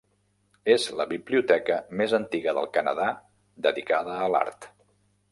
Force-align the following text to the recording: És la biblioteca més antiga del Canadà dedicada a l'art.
És 0.75 0.85
la 0.99 1.05
biblioteca 1.09 1.75
més 1.99 2.15
antiga 2.19 2.53
del 2.59 2.69
Canadà 2.77 3.09
dedicada 3.67 4.15
a 4.23 4.31
l'art. 4.37 4.67